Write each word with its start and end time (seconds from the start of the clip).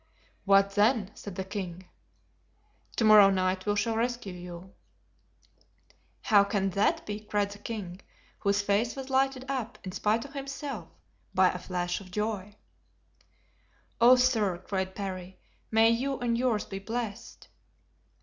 "What 0.45 0.71
then?" 0.71 1.11
said 1.13 1.35
the 1.35 1.43
king. 1.43 1.87
"To 2.95 3.05
morrow 3.05 3.29
night 3.29 3.67
we 3.67 3.75
shall 3.75 3.95
rescue 3.95 4.33
you." 4.33 4.73
"How 6.23 6.43
can 6.43 6.71
that 6.71 7.05
be?" 7.05 7.19
cried 7.19 7.51
the 7.51 7.59
king, 7.59 8.01
whose 8.39 8.63
face 8.63 8.95
was 8.95 9.11
lighted 9.11 9.45
up, 9.47 9.77
in 9.83 9.91
spite 9.91 10.25
of 10.25 10.33
himself, 10.33 10.87
by 11.35 11.51
a 11.51 11.59
flash 11.59 12.01
of 12.01 12.09
joy. 12.09 12.55
"Oh! 14.01 14.15
sir," 14.15 14.57
cried 14.65 14.95
Parry, 14.95 15.37
"may 15.69 15.91
you 15.91 16.17
and 16.17 16.35
yours 16.35 16.65
be 16.65 16.79
blessed!" 16.79 17.47